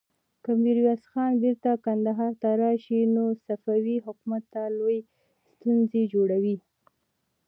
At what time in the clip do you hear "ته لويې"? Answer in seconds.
4.53-4.99